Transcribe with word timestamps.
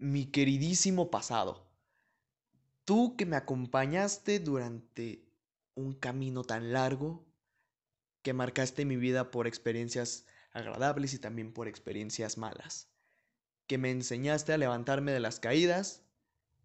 mi 0.00 0.24
queridísimo 0.24 1.10
pasado. 1.10 1.70
Tú 2.86 3.16
que 3.18 3.26
me 3.26 3.36
acompañaste 3.36 4.40
durante 4.40 5.28
un 5.74 5.92
camino 5.92 6.42
tan 6.42 6.72
largo, 6.72 7.26
que 8.22 8.32
marcaste 8.32 8.86
mi 8.86 8.96
vida 8.96 9.30
por 9.30 9.46
experiencias 9.46 10.24
agradables 10.52 11.12
y 11.12 11.18
también 11.18 11.52
por 11.52 11.68
experiencias 11.68 12.38
malas, 12.38 12.88
que 13.66 13.76
me 13.76 13.90
enseñaste 13.90 14.54
a 14.54 14.58
levantarme 14.58 15.12
de 15.12 15.20
las 15.20 15.38
caídas, 15.38 16.02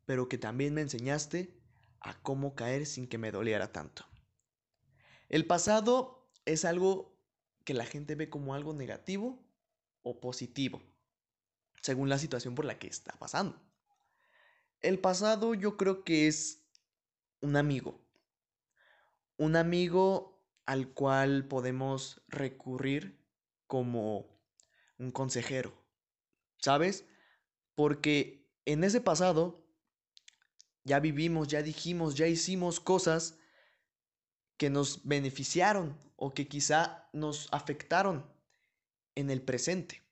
pero 0.05 0.29
que 0.29 0.37
también 0.37 0.73
me 0.73 0.81
enseñaste 0.81 1.53
a 1.99 2.17
cómo 2.21 2.55
caer 2.55 2.85
sin 2.85 3.05
que 3.05 3.17
me 3.17 3.31
doliera 3.31 3.73
tanto. 3.73 4.05
El 5.27 5.45
pasado 5.45 6.25
es 6.45 6.63
algo 6.63 7.19
que 7.65 7.73
la 7.73 7.85
gente 7.85 8.15
ve 8.15 8.29
como 8.29 8.55
algo 8.55 8.73
negativo 8.73 9.43
o 10.03 10.21
positivo, 10.21 10.81
según 11.85 12.09
la 12.09 12.17
situación 12.17 12.55
por 12.55 12.65
la 12.65 12.79
que 12.79 12.87
está 12.87 13.13
pasando. 13.19 13.61
El 14.81 14.97
pasado 14.97 15.53
yo 15.53 15.77
creo 15.77 16.03
que 16.03 16.25
es 16.27 16.65
un 17.41 17.55
amigo, 17.55 18.03
un 19.37 19.55
amigo 19.55 20.43
al 20.65 20.93
cual 20.93 21.47
podemos 21.47 22.23
recurrir 22.27 23.23
como 23.67 24.25
un 24.97 25.11
consejero, 25.11 25.79
¿sabes? 26.57 27.05
Porque 27.75 28.49
en 28.65 28.83
ese 28.83 28.99
pasado 28.99 29.63
ya 30.85 30.99
vivimos, 30.99 31.49
ya 31.49 31.61
dijimos, 31.61 32.15
ya 32.15 32.25
hicimos 32.25 32.79
cosas 32.79 33.37
que 34.57 34.71
nos 34.71 35.07
beneficiaron 35.07 35.99
o 36.15 36.33
que 36.33 36.47
quizá 36.47 37.07
nos 37.13 37.47
afectaron 37.51 38.25
en 39.13 39.29
el 39.29 39.43
presente. 39.43 40.04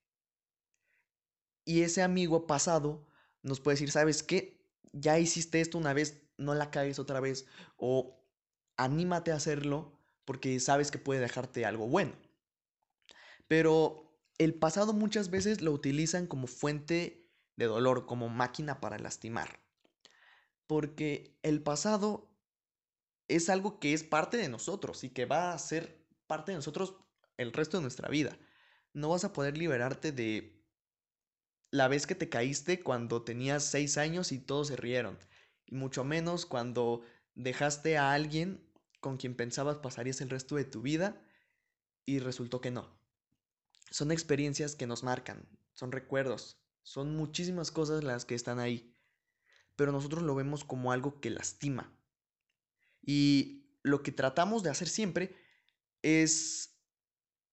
Y 1.66 1.82
ese 1.82 2.02
amigo 2.02 2.48
pasado 2.48 3.06
nos 3.42 3.60
puede 3.60 3.76
decir, 3.76 3.92
¿sabes 3.92 4.24
qué? 4.24 4.62
Ya 4.92 5.20
hiciste 5.20 5.62
esto 5.62 5.78
una 5.78 5.94
vez, 5.94 6.22
no 6.38 6.54
la 6.54 6.72
caes 6.72 7.00
otra 7.00 7.20
vez. 7.20 7.46
O 7.78 8.20
anímate 8.78 9.32
a 9.32 9.36
hacerlo 9.36 9.98
porque 10.26 10.60
sabes 10.60 10.92
que 10.92 10.98
puede 10.98 11.22
dejarte 11.22 11.66
algo 11.66 11.88
bueno. 11.88 12.14
Pero 13.48 14.04
el 14.38 14.54
pasado 14.54 14.94
muchas 14.94 15.30
veces 15.30 15.62
lo 15.62 15.72
utilizan 15.72 16.28
como 16.28 16.48
fuente 16.48 17.30
de 17.56 17.66
dolor, 17.66 18.06
como 18.06 18.30
máquina 18.30 18.82
para 18.82 19.00
lastimar. 19.00 19.60
Porque 20.68 21.38
el 21.44 21.62
pasado 21.62 22.30
es 23.28 23.50
algo 23.50 23.80
que 23.80 23.94
es 23.94 24.04
parte 24.04 24.38
de 24.38 24.50
nosotros 24.50 25.04
y 25.04 25.10
que 25.10 25.26
va 25.26 25.54
a 25.54 25.60
ser 25.60 26.04
parte 26.28 26.52
de 26.52 26.58
nosotros 26.58 26.96
el 27.38 27.54
resto 27.54 27.78
de 27.78 27.82
nuestra 27.82 28.10
vida. 28.10 28.38
No 28.94 29.10
vas 29.10 29.24
a 29.24 29.34
poder 29.34 29.58
liberarte 29.58 30.12
de 30.12 30.63
la 31.74 31.88
vez 31.88 32.06
que 32.06 32.14
te 32.14 32.30
caíste 32.30 32.84
cuando 32.84 33.24
tenías 33.24 33.64
seis 33.64 33.98
años 33.98 34.32
y 34.32 34.38
todos 34.38 34.68
se 34.68 34.76
rieron. 34.76 35.18
Y 35.66 35.74
mucho 35.74 36.04
menos 36.04 36.46
cuando 36.46 37.02
dejaste 37.34 37.98
a 37.98 38.14
alguien 38.14 38.64
con 39.00 39.18
quien 39.18 39.36
pensabas 39.36 39.80
pasarías 39.80 40.22
el 40.22 40.30
resto 40.30 40.56
de 40.56 40.66
tu 40.66 40.84
vida 40.84 41.20
y 42.06 42.20
resultó 42.20 42.62
que 42.62 42.70
no. 42.70 42.96
Son 43.90 44.12
experiencias 44.12 44.76
que 44.76 44.86
nos 44.86 45.02
marcan, 45.02 45.50
son 45.74 45.92
recuerdos, 45.92 46.60
son 46.84 47.16
muchísimas 47.16 47.72
cosas 47.72 48.04
las 48.04 48.24
que 48.26 48.36
están 48.36 48.60
ahí, 48.60 48.96
pero 49.76 49.92
nosotros 49.92 50.22
lo 50.22 50.36
vemos 50.36 50.64
como 50.64 50.92
algo 50.92 51.20
que 51.22 51.32
lastima. 51.32 51.92
Y 53.02 53.66
lo 53.82 54.04
que 54.04 54.12
tratamos 54.12 54.62
de 54.62 54.70
hacer 54.70 54.88
siempre 54.88 55.36
es 56.04 56.78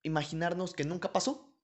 imaginarnos 0.02 0.74
que 0.74 0.84
nunca 0.84 1.10
pasó. 1.10 1.56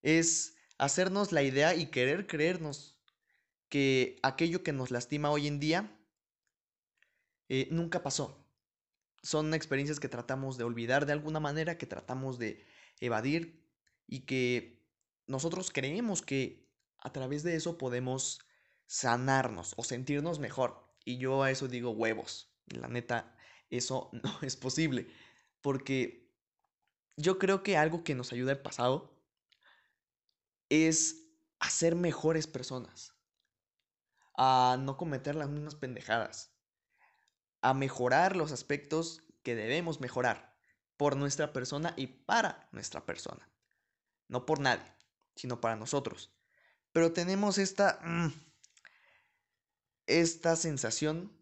Es 0.00 0.56
hacernos 0.78 1.32
la 1.32 1.42
idea 1.42 1.74
y 1.74 1.86
querer 1.86 2.26
creernos 2.26 2.98
que 3.68 4.18
aquello 4.22 4.62
que 4.62 4.72
nos 4.72 4.90
lastima 4.90 5.30
hoy 5.30 5.46
en 5.46 5.58
día 5.60 5.98
eh, 7.48 7.68
nunca 7.70 8.02
pasó. 8.02 8.46
Son 9.22 9.54
experiencias 9.54 10.00
que 10.00 10.08
tratamos 10.08 10.58
de 10.58 10.64
olvidar 10.64 11.06
de 11.06 11.12
alguna 11.12 11.40
manera, 11.40 11.78
que 11.78 11.86
tratamos 11.86 12.38
de 12.38 12.64
evadir 13.00 13.62
y 14.06 14.20
que 14.20 14.82
nosotros 15.26 15.70
creemos 15.70 16.22
que 16.22 16.68
a 16.98 17.12
través 17.12 17.42
de 17.42 17.56
eso 17.56 17.78
podemos 17.78 18.40
sanarnos 18.86 19.74
o 19.76 19.84
sentirnos 19.84 20.38
mejor. 20.38 20.86
Y 21.04 21.18
yo 21.18 21.42
a 21.42 21.50
eso 21.50 21.68
digo 21.68 21.90
huevos. 21.90 22.52
La 22.66 22.88
neta, 22.88 23.36
eso 23.70 24.10
no 24.22 24.38
es 24.42 24.56
posible. 24.56 25.08
Porque 25.60 26.30
yo 27.16 27.38
creo 27.38 27.62
que 27.62 27.76
algo 27.76 28.04
que 28.04 28.14
nos 28.14 28.32
ayuda 28.32 28.52
el 28.52 28.60
pasado 28.60 29.12
es 30.72 31.28
a 31.58 31.70
ser 31.70 31.94
mejores 31.94 32.46
personas. 32.46 33.14
A 34.36 34.76
no 34.80 34.96
cometer 34.96 35.34
las 35.34 35.48
mismas 35.48 35.74
pendejadas 35.74 36.52
a 37.62 37.74
mejorar 37.74 38.36
los 38.36 38.52
aspectos 38.52 39.22
que 39.42 39.54
debemos 39.54 40.00
mejorar 40.00 40.54
por 40.96 41.16
nuestra 41.16 41.52
persona 41.52 41.94
y 41.96 42.08
para 42.08 42.68
nuestra 42.72 43.06
persona. 43.06 43.48
No 44.28 44.44
por 44.44 44.60
nadie, 44.60 44.92
sino 45.36 45.60
para 45.60 45.76
nosotros. 45.76 46.34
Pero 46.92 47.12
tenemos 47.12 47.58
esta, 47.58 48.00
mm, 48.02 48.32
esta 50.06 50.56
sensación 50.56 51.32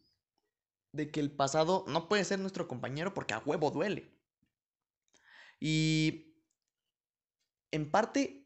de 0.93 1.11
que 1.11 1.21
el 1.21 1.31
pasado 1.31 1.85
no 1.89 2.09
puede 2.09 2.25
ser 2.25 2.39
nuestro 2.39 2.69
compañero 2.69 3.15
porque 3.15 3.35
a 3.35 3.39
huevo 3.39 3.71
duele. 3.71 4.15
Y 5.59 6.37
en 7.71 7.91
parte 7.91 8.40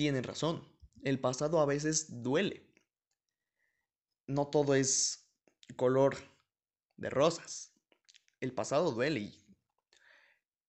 tienen 0.00 0.24
razón. 0.24 0.66
El 1.02 1.20
pasado 1.20 1.60
a 1.60 1.66
veces 1.66 2.22
duele. 2.22 2.66
No 4.26 4.46
todo 4.46 4.74
es 4.74 5.30
color 5.76 6.16
de 6.96 7.10
rosas. 7.10 7.74
El 8.40 8.54
pasado 8.54 8.92
duele 8.92 9.30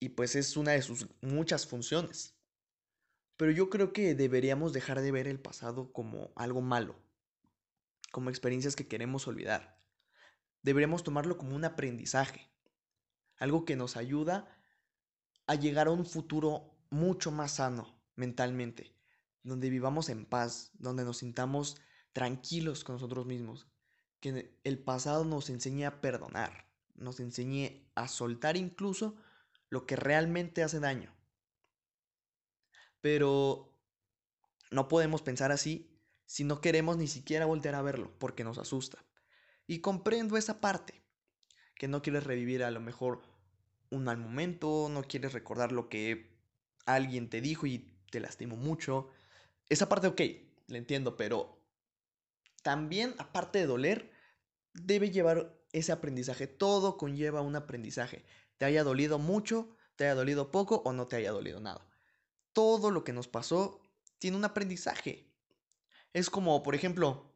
y, 0.02 0.10
pues 0.10 0.36
es 0.36 0.58
una 0.58 0.74
de 0.74 0.82
sus 0.82 1.08
muchas 1.22 1.66
funciones. 1.66 2.38
Pero 3.38 3.54
yo 3.54 3.70
creo 3.70 3.94
que 3.94 4.16
deberíamos 4.16 4.74
dejar 4.74 5.00
de 5.00 5.14
ver 5.14 5.30
el 5.30 5.40
pasado 5.40 5.94
como 5.94 6.34
algo 6.36 6.60
malo, 6.60 7.02
como 8.12 8.30
experiencias 8.30 8.76
que 8.76 8.90
queremos 8.90 9.30
olvidar. 9.30 9.82
Deberíamos 10.62 11.06
tomarlo 11.06 11.38
como 11.38 11.56
un 11.56 11.64
aprendizaje, 11.64 12.52
algo 13.38 13.64
que 13.64 13.78
nos 13.78 13.96
ayuda 13.96 14.62
a 15.48 15.56
llegar 15.56 15.88
a 15.88 15.92
un 15.92 16.06
futuro 16.06 16.78
mucho 16.90 17.32
más 17.32 17.56
sano 17.56 17.98
mentalmente, 18.18 19.01
donde 19.44 19.70
vivamos 19.70 20.10
en 20.10 20.26
paz, 20.26 20.72
donde 20.74 21.04
nos 21.04 21.18
sintamos 21.18 21.78
tranquilos 22.14 22.84
con 22.84 22.96
nosotros 22.96 23.26
mismos, 23.26 23.68
que 24.20 24.60
el 24.64 24.80
pasado 24.80 25.26
nos 25.26 25.50
enseñe 25.50 25.86
a 25.86 26.02
perdonar, 26.02 26.68
nos 26.96 27.20
enseñe 27.20 27.90
a 27.96 28.08
soltar 28.08 28.58
incluso 28.58 29.16
lo 29.70 29.86
que 29.86 29.96
realmente 29.96 30.64
hace 30.64 30.80
daño. 30.80 31.16
Pero 33.02 33.74
no 34.70 34.88
podemos 34.88 35.22
pensar 35.22 35.52
así 35.52 36.00
si 36.26 36.44
no 36.44 36.62
queremos 36.62 36.98
ni 36.98 37.08
siquiera 37.08 37.46
voltear 37.46 37.76
a 37.76 37.82
verlo, 37.82 38.14
porque 38.20 38.44
nos 38.44 38.58
asusta. 38.58 39.04
Y 39.68 39.80
comprendo 39.80 40.38
esa 40.38 40.62
parte, 40.62 41.02
que 41.76 41.88
no 41.88 42.02
quieres 42.02 42.26
revivir 42.26 42.64
a 42.64 42.72
lo 42.72 42.80
mejor 42.80 43.24
un 43.90 44.04
mal 44.04 44.18
momento, 44.18 44.88
no 44.90 45.02
quieres 45.04 45.34
recordar 45.34 45.72
lo 45.72 45.90
que 45.90 46.38
alguien 46.86 47.30
te 47.30 47.42
dijo 47.42 47.66
y 47.66 47.80
te 48.12 48.20
lastimó 48.20 48.56
mucho. 48.56 49.10
Esa 49.72 49.88
parte, 49.88 50.08
ok, 50.08 50.20
le 50.68 50.78
entiendo, 50.78 51.16
pero 51.16 51.58
también, 52.62 53.16
aparte 53.20 53.60
de 53.60 53.68
doler, 53.68 54.12
debe 54.74 55.12
llevar 55.12 55.58
ese 55.72 55.94
aprendizaje. 55.94 56.46
Todo 56.46 56.98
conlleva 56.98 57.40
un 57.40 57.56
aprendizaje. 57.56 58.26
Te 58.58 58.66
haya 58.66 58.84
dolido 58.84 59.18
mucho, 59.18 59.78
te 59.96 60.04
haya 60.04 60.16
dolido 60.16 60.52
poco 60.52 60.82
o 60.84 60.92
no 60.92 61.08
te 61.08 61.16
haya 61.16 61.32
dolido 61.32 61.62
nada. 61.62 61.90
Todo 62.52 62.92
lo 62.92 63.06
que 63.06 63.14
nos 63.14 63.30
pasó 63.30 63.82
tiene 64.20 64.36
un 64.36 64.44
aprendizaje. 64.44 65.32
Es 66.12 66.30
como, 66.30 66.64
por 66.64 66.76
ejemplo, 66.76 67.34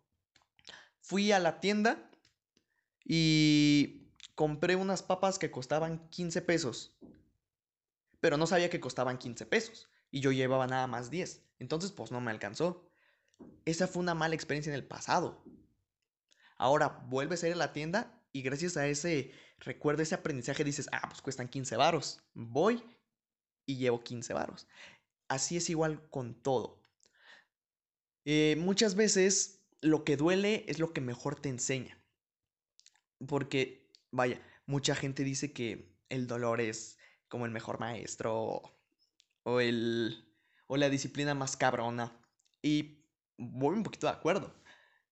fui 1.00 1.31
a 1.31 1.40
la 1.40 1.62
tienda 1.62 2.12
y 3.06 4.10
compré 4.36 4.76
unas 4.76 5.04
papas 5.04 5.40
que 5.40 5.52
costaban 5.52 6.10
15 6.10 6.42
pesos. 6.42 6.98
Pero 8.20 8.36
no 8.36 8.46
sabía 8.46 8.70
que 8.70 8.81
costaban 8.81 9.20
15 9.20 9.46
pesos. 9.46 9.88
Y 10.12 10.20
yo 10.20 10.34
llevaba 10.34 10.68
nada 10.68 10.88
más 10.88 11.10
10. 11.10 11.44
Entonces, 11.60 11.92
pues 11.92 12.12
no 12.12 12.22
me 12.22 12.31
alcanzó. 12.31 12.90
Esa 13.66 13.88
fue 13.88 14.02
una 14.02 14.13
mala 14.13 14.36
experiencia 14.36 14.69
en 14.69 14.75
el 14.75 14.88
pasado. 14.88 15.44
Ahora 16.57 17.04
vuelves 17.07 17.44
a 17.44 17.48
ir 17.48 17.54
a 17.54 17.57
la 17.57 17.74
tienda 17.74 18.22
y 18.31 18.42
gracias 18.42 18.78
a 18.78 18.88
ese 18.88 19.31
recuerdo, 19.60 20.04
ese 20.04 20.16
aprendizaje 20.16 20.63
dices, 20.63 20.88
ah, 20.92 21.07
pues 21.10 21.22
cuestan 21.22 21.48
15 21.48 21.75
varos. 21.78 22.22
Voy 22.34 22.84
y 23.66 23.78
llevo 23.78 24.04
15 24.04 24.34
varos. 24.34 24.68
Así 25.28 25.57
es 25.57 25.69
igual 25.69 26.10
con 26.10 26.36
todo. 26.36 26.81
Eh, 28.25 28.56
muchas 28.57 28.96
veces 28.96 29.63
lo 29.81 30.04
que 30.04 30.18
duele 30.18 30.66
es 30.68 30.80
lo 30.80 30.94
que 30.94 31.02
mejor 31.02 31.40
te 31.40 31.50
enseña. 31.50 32.02
Porque, 33.28 33.90
vaya, 34.12 34.42
mucha 34.66 34.96
gente 34.96 35.24
dice 35.24 35.54
que 35.54 35.96
el 36.10 36.28
dolor 36.28 36.62
es 36.62 36.98
como 37.28 37.46
el 37.46 37.52
mejor 37.52 37.80
maestro 37.80 38.74
o, 39.44 39.60
el, 39.60 40.25
o 40.68 40.78
la 40.78 40.90
disciplina 40.90 41.34
más 41.34 41.58
cabrona. 41.58 42.20
Y 42.62 43.06
voy 43.38 43.76
un 43.76 43.84
poquito 43.84 44.08
de 44.08 44.14
acuerdo. 44.14 44.54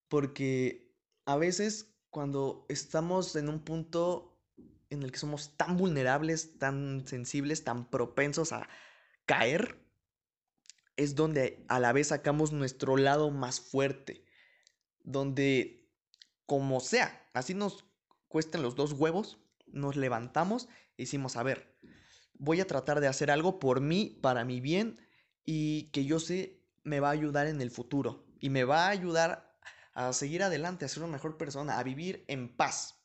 Porque 0.08 0.94
a 1.24 1.36
veces 1.36 1.94
cuando 2.10 2.66
estamos 2.68 3.34
en 3.36 3.48
un 3.48 3.60
punto 3.60 4.40
en 4.90 5.02
el 5.02 5.10
que 5.10 5.18
somos 5.18 5.56
tan 5.56 5.76
vulnerables, 5.76 6.58
tan 6.58 7.06
sensibles, 7.06 7.64
tan 7.64 7.90
propensos 7.90 8.52
a 8.52 8.68
caer, 9.26 9.80
es 10.96 11.14
donde 11.14 11.64
a 11.68 11.80
la 11.80 11.92
vez 11.92 12.08
sacamos 12.08 12.52
nuestro 12.52 12.96
lado 12.96 13.30
más 13.30 13.60
fuerte. 13.60 14.24
Donde, 15.02 15.90
como 16.46 16.80
sea, 16.80 17.28
así 17.34 17.54
nos 17.54 17.84
cuesten 18.28 18.62
los 18.62 18.76
dos 18.76 18.92
huevos, 18.92 19.38
nos 19.66 19.96
levantamos 19.96 20.68
y 20.96 21.04
decimos, 21.04 21.36
a 21.36 21.42
ver, 21.42 21.76
voy 22.34 22.60
a 22.60 22.66
tratar 22.66 23.00
de 23.00 23.08
hacer 23.08 23.30
algo 23.30 23.58
por 23.58 23.80
mí, 23.80 24.18
para 24.22 24.44
mi 24.44 24.60
bien, 24.60 25.00
y 25.44 25.84
que 25.90 26.04
yo 26.04 26.20
sé 26.20 26.60
me 26.82 27.00
va 27.00 27.08
a 27.08 27.12
ayudar 27.12 27.46
en 27.46 27.60
el 27.60 27.70
futuro. 27.70 28.24
Y 28.40 28.50
me 28.50 28.64
va 28.64 28.86
a 28.86 28.90
ayudar 28.90 29.58
a 29.94 30.12
seguir 30.12 30.42
adelante, 30.42 30.84
a 30.84 30.88
ser 30.88 31.02
una 31.02 31.12
mejor 31.12 31.36
persona, 31.36 31.78
a 31.78 31.82
vivir 31.82 32.24
en 32.28 32.54
paz. 32.54 32.96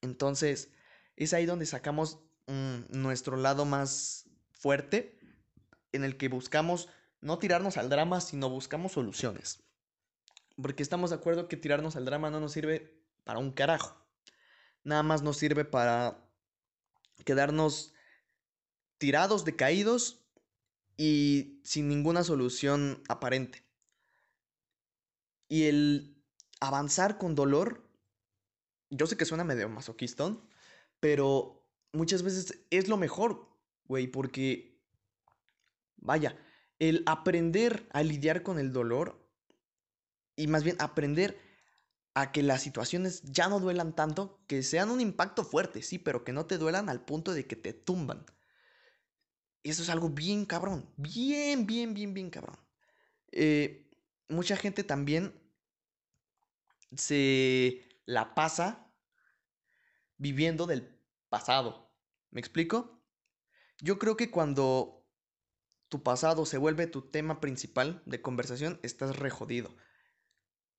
Entonces, 0.00 0.72
es 1.16 1.32
ahí 1.34 1.44
donde 1.44 1.66
sacamos 1.66 2.20
mm, 2.46 2.84
nuestro 2.90 3.36
lado 3.36 3.64
más 3.64 4.28
fuerte, 4.52 5.18
en 5.92 6.04
el 6.04 6.16
que 6.16 6.28
buscamos 6.28 6.88
no 7.20 7.38
tirarnos 7.38 7.76
al 7.76 7.88
drama, 7.88 8.20
sino 8.20 8.48
buscamos 8.48 8.92
soluciones. 8.92 9.64
Porque 10.60 10.82
estamos 10.82 11.10
de 11.10 11.16
acuerdo 11.16 11.48
que 11.48 11.56
tirarnos 11.56 11.96
al 11.96 12.04
drama 12.04 12.30
no 12.30 12.40
nos 12.40 12.52
sirve 12.52 13.02
para 13.24 13.38
un 13.38 13.52
carajo. 13.52 13.96
Nada 14.84 15.02
más 15.02 15.22
nos 15.22 15.36
sirve 15.36 15.64
para 15.64 16.24
quedarnos 17.24 17.94
tirados, 18.98 19.44
decaídos 19.44 20.27
y 20.98 21.60
sin 21.64 21.88
ninguna 21.88 22.24
solución 22.24 23.02
aparente. 23.08 23.62
Y 25.48 25.64
el 25.64 26.22
avanzar 26.60 27.16
con 27.16 27.34
dolor, 27.34 27.88
yo 28.90 29.06
sé 29.06 29.16
que 29.16 29.24
suena 29.24 29.44
medio 29.44 29.68
masoquistón, 29.70 30.42
pero 31.00 31.64
muchas 31.92 32.22
veces 32.22 32.64
es 32.70 32.88
lo 32.88 32.96
mejor, 32.96 33.48
güey, 33.84 34.08
porque, 34.08 34.82
vaya, 35.96 36.36
el 36.80 37.04
aprender 37.06 37.88
a 37.92 38.02
lidiar 38.02 38.42
con 38.42 38.58
el 38.58 38.72
dolor 38.72 39.24
y 40.36 40.48
más 40.48 40.64
bien 40.64 40.76
aprender 40.80 41.38
a 42.14 42.32
que 42.32 42.42
las 42.42 42.62
situaciones 42.62 43.22
ya 43.22 43.48
no 43.48 43.60
duelan 43.60 43.94
tanto, 43.94 44.40
que 44.48 44.64
sean 44.64 44.90
un 44.90 45.00
impacto 45.00 45.44
fuerte, 45.44 45.82
sí, 45.82 45.98
pero 45.98 46.24
que 46.24 46.32
no 46.32 46.46
te 46.46 46.58
duelan 46.58 46.88
al 46.88 47.04
punto 47.04 47.32
de 47.32 47.46
que 47.46 47.54
te 47.54 47.72
tumban. 47.72 48.26
Y 49.68 49.70
eso 49.70 49.82
es 49.82 49.90
algo 49.90 50.08
bien 50.08 50.46
cabrón, 50.46 50.90
bien, 50.96 51.66
bien, 51.66 51.92
bien, 51.92 52.14
bien 52.14 52.30
cabrón. 52.30 52.58
Eh, 53.32 53.86
mucha 54.30 54.56
gente 54.56 54.82
también 54.82 55.38
se 56.96 57.86
la 58.06 58.34
pasa 58.34 58.90
viviendo 60.16 60.64
del 60.64 60.98
pasado. 61.28 61.94
¿Me 62.30 62.40
explico? 62.40 63.04
Yo 63.82 63.98
creo 63.98 64.16
que 64.16 64.30
cuando 64.30 65.06
tu 65.90 66.02
pasado 66.02 66.46
se 66.46 66.56
vuelve 66.56 66.86
tu 66.86 67.02
tema 67.02 67.38
principal 67.38 68.02
de 68.06 68.22
conversación, 68.22 68.80
estás 68.82 69.16
re 69.16 69.28
jodido. 69.28 69.76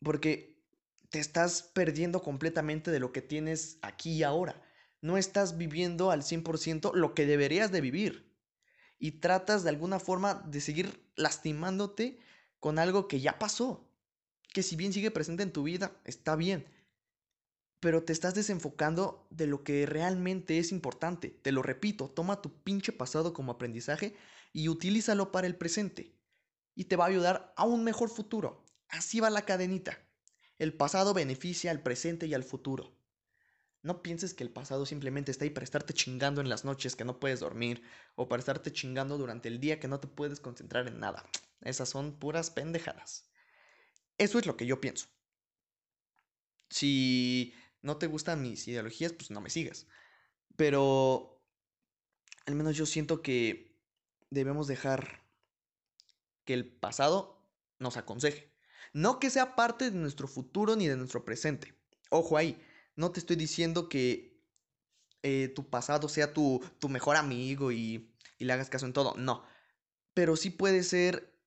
Porque 0.02 0.66
te 1.12 1.20
estás 1.20 1.62
perdiendo 1.62 2.24
completamente 2.24 2.90
de 2.90 3.00
lo 3.00 3.12
que 3.12 3.22
tienes 3.22 3.78
aquí 3.84 4.14
y 4.14 4.24
ahora. 4.24 4.60
No 5.00 5.16
estás 5.16 5.60
viviendo 5.60 6.10
al 6.10 6.24
100% 6.24 6.96
lo 6.96 7.14
que 7.14 7.28
deberías 7.28 7.72
de 7.72 7.82
vivir. 7.82 8.29
Y 9.00 9.20
tratas 9.20 9.64
de 9.64 9.70
alguna 9.70 10.00
forma 10.00 10.36
de 10.46 10.62
seguir 10.62 11.02
lastimándote 11.16 12.20
con 12.60 12.78
algo 12.78 13.08
que 13.08 13.22
ya 13.22 13.40
pasó. 13.40 13.90
Que 14.54 14.62
si 14.62 14.76
bien 14.76 14.94
sigue 14.94 15.12
presente 15.12 15.44
en 15.44 15.54
tu 15.54 15.64
vida, 15.64 15.92
está 16.04 16.36
bien 16.36 16.68
pero 17.80 18.04
te 18.04 18.14
estás 18.14 18.36
desenfocando 18.36 19.28
de 19.30 19.48
lo 19.48 19.64
que 19.64 19.86
realmente 19.86 20.60
es 20.60 20.72
importante. 20.72 21.30
Te 21.30 21.52
lo 21.52 21.62
repito, 21.62 22.10
toma 22.10 22.42
tu 22.42 22.52
pinche 22.64 22.92
pasado 22.92 23.34
como 23.34 23.54
aprendizaje 23.54 24.16
y 24.52 24.68
utilízalo 24.68 25.32
para 25.32 25.48
el 25.48 25.56
presente. 25.56 26.14
Y 26.76 26.86
te 26.86 26.96
va 26.96 27.06
a 27.06 27.10
ayudar 27.10 27.54
a 27.56 27.66
un 27.66 27.84
mejor 27.84 28.10
futuro. 28.10 28.66
Así 28.90 29.20
va 29.20 29.30
la 29.30 29.46
cadenita. 29.46 29.98
El 30.58 30.74
pasado 30.74 31.14
beneficia 31.14 31.72
al 31.72 31.82
presente 31.82 32.28
y 32.28 32.34
al 32.34 32.44
futuro. 32.44 32.99
No 33.82 34.02
pienses 34.02 34.34
que 34.34 34.44
el 34.44 34.52
pasado 34.52 34.86
simplemente 34.86 35.32
está 35.32 35.46
ahí 35.46 35.50
para 35.52 35.64
estarte 35.64 35.94
chingando 35.94 36.42
en 36.42 36.50
las 36.50 36.66
noches 36.66 36.96
que 36.96 37.06
no 37.06 37.20
puedes 37.20 37.40
dormir 37.40 37.82
o 38.16 38.28
para 38.28 38.40
estarte 38.40 38.74
chingando 38.74 39.18
durante 39.18 39.48
el 39.48 39.60
día 39.60 39.80
que 39.80 39.88
no 39.88 40.00
te 40.00 40.08
puedes 40.08 40.42
concentrar 40.42 40.88
en 40.88 41.00
nada. 41.00 41.26
Esas 41.62 41.90
son 41.90 42.20
puras 42.20 42.52
pendejadas. 42.52 43.30
Eso 44.18 44.38
es 44.38 44.46
lo 44.46 44.58
que 44.58 44.66
yo 44.66 44.82
pienso. 44.82 45.08
Si 46.70 47.54
no 47.82 47.98
te 47.98 48.08
gustan 48.08 48.42
mis 48.42 48.68
ideologías, 48.68 49.14
pues 49.14 49.32
no 49.32 49.40
me 49.40 49.50
sigas. 49.50 49.88
Pero 50.58 51.42
al 52.46 52.56
menos 52.56 52.76
yo 52.76 52.86
siento 52.86 53.22
que 53.22 53.80
debemos 54.30 54.68
dejar 54.68 55.24
que 56.44 56.54
el 56.54 56.70
pasado 56.70 57.48
nos 57.80 57.96
aconseje. 57.96 58.52
No 58.92 59.20
que 59.20 59.30
sea 59.30 59.56
parte 59.56 59.90
de 59.90 59.98
nuestro 59.98 60.28
futuro 60.28 60.76
ni 60.76 60.88
de 60.88 60.98
nuestro 60.98 61.24
presente. 61.24 61.74
Ojo 62.10 62.38
ahí, 62.38 62.62
no 62.96 63.12
te 63.12 63.20
estoy 63.20 63.36
diciendo 63.36 63.90
que 63.90 64.44
eh, 65.24 65.50
tu 65.56 65.70
pasado 65.70 66.10
sea 66.10 66.34
tu, 66.34 66.64
tu 66.80 66.90
mejor 66.90 67.16
amigo 67.16 67.72
y, 67.72 68.16
y 68.38 68.46
le 68.46 68.54
hagas 68.54 68.70
caso 68.70 68.86
en 68.86 68.94
todo. 68.94 69.16
No. 69.18 69.44
Pero 70.14 70.36
sí 70.36 70.50
puede 70.50 70.84
ser 70.84 71.38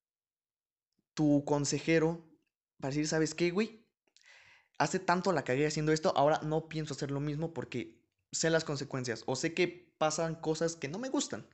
tu 1.13 1.45
consejero 1.45 2.25
para 2.79 2.91
decir, 2.91 3.07
¿sabes 3.07 3.33
qué, 3.35 3.51
güey? 3.51 3.83
hace 4.77 4.99
tanto 4.99 5.31
la 5.31 5.43
cagué 5.43 5.67
haciendo 5.67 5.91
esto, 5.91 6.13
ahora 6.15 6.39
no 6.43 6.67
pienso 6.67 6.93
hacer 6.93 7.11
lo 7.11 7.19
mismo 7.19 7.53
porque 7.53 8.01
sé 8.31 8.49
las 8.49 8.63
consecuencias 8.63 9.23
o 9.25 9.35
sé 9.35 9.53
que 9.53 9.95
pasan 9.97 10.35
cosas 10.35 10.75
que 10.75 10.87
no 10.87 10.99
me 10.99 11.09
gustan. 11.09 11.47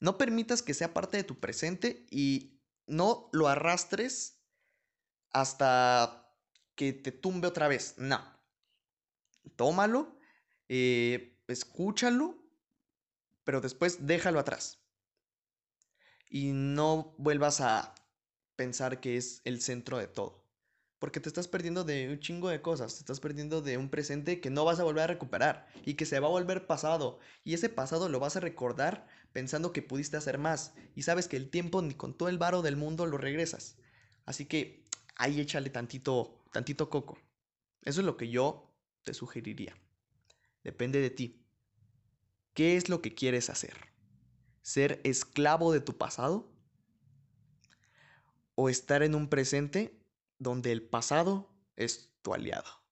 No 0.00 0.18
permitas 0.18 0.62
que 0.62 0.74
sea 0.74 0.94
parte 0.94 1.16
de 1.16 1.24
tu 1.24 1.40
presente 1.40 2.06
y 2.10 2.60
no 2.86 3.28
lo 3.32 3.48
arrastres 3.48 4.38
hasta 5.32 6.32
que 6.74 6.92
te 6.92 7.12
tumbe 7.12 7.48
otra 7.48 7.68
vez. 7.68 7.94
No. 7.98 8.35
Tómalo, 9.54 10.18
eh, 10.68 11.38
escúchalo, 11.48 12.36
pero 13.44 13.60
después 13.60 14.06
déjalo 14.06 14.40
atrás. 14.40 14.80
Y 16.28 16.52
no 16.52 17.14
vuelvas 17.18 17.60
a 17.60 17.94
pensar 18.56 19.00
que 19.00 19.16
es 19.16 19.42
el 19.44 19.60
centro 19.60 19.98
de 19.98 20.08
todo. 20.08 20.44
Porque 20.98 21.20
te 21.20 21.28
estás 21.28 21.46
perdiendo 21.46 21.84
de 21.84 22.08
un 22.10 22.20
chingo 22.20 22.48
de 22.48 22.62
cosas, 22.62 22.94
te 22.94 23.00
estás 23.00 23.20
perdiendo 23.20 23.60
de 23.60 23.76
un 23.76 23.90
presente 23.90 24.40
que 24.40 24.50
no 24.50 24.64
vas 24.64 24.80
a 24.80 24.84
volver 24.84 25.04
a 25.04 25.08
recuperar 25.08 25.68
y 25.84 25.94
que 25.94 26.06
se 26.06 26.18
va 26.18 26.26
a 26.26 26.30
volver 26.30 26.66
pasado. 26.66 27.18
Y 27.44 27.52
ese 27.54 27.68
pasado 27.68 28.08
lo 28.08 28.18
vas 28.18 28.36
a 28.36 28.40
recordar 28.40 29.06
pensando 29.32 29.72
que 29.72 29.82
pudiste 29.82 30.16
hacer 30.16 30.38
más. 30.38 30.72
Y 30.94 31.02
sabes 31.02 31.28
que 31.28 31.36
el 31.36 31.50
tiempo 31.50 31.82
ni 31.82 31.94
con 31.94 32.16
todo 32.16 32.30
el 32.30 32.38
varo 32.38 32.62
del 32.62 32.76
mundo 32.76 33.04
lo 33.04 33.18
regresas. 33.18 33.76
Así 34.24 34.46
que 34.46 34.84
ahí 35.16 35.38
échale 35.38 35.68
tantito, 35.68 36.42
tantito 36.50 36.88
coco. 36.88 37.18
Eso 37.82 38.00
es 38.00 38.06
lo 38.06 38.16
que 38.16 38.30
yo 38.30 38.74
te 39.06 39.14
sugeriría. 39.14 39.74
Depende 40.62 41.00
de 41.00 41.08
ti. 41.08 41.40
¿Qué 42.52 42.76
es 42.76 42.90
lo 42.90 43.00
que 43.00 43.14
quieres 43.14 43.48
hacer? 43.48 43.76
¿Ser 44.60 45.00
esclavo 45.04 45.72
de 45.72 45.80
tu 45.80 45.96
pasado? 45.96 46.52
¿O 48.56 48.68
estar 48.68 49.02
en 49.02 49.14
un 49.14 49.28
presente 49.28 49.96
donde 50.38 50.72
el 50.72 50.82
pasado 50.82 51.48
es 51.76 52.12
tu 52.22 52.34
aliado. 52.34 52.85